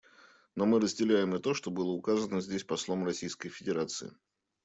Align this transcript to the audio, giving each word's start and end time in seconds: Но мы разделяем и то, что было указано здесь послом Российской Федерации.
Но 0.55 0.65
мы 0.65 0.79
разделяем 0.79 1.35
и 1.35 1.39
то, 1.39 1.53
что 1.53 1.69
было 1.69 1.91
указано 1.91 2.41
здесь 2.41 2.63
послом 2.63 3.05
Российской 3.05 3.49
Федерации. 3.49 4.11